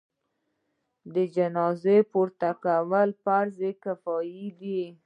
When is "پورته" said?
2.11-2.49